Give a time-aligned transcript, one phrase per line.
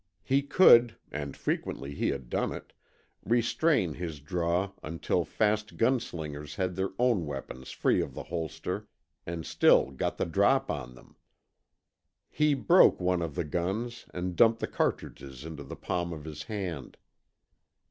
[0.23, 2.73] He could and frequently he had done it
[3.23, 8.87] restrain his draw until fast gun slingers had their own weapons free of the holster,
[9.27, 11.17] and still get the drop on them.
[12.31, 16.41] He "broke" one of the guns and dumped the cartridges into the palm of his
[16.49, 16.97] hand.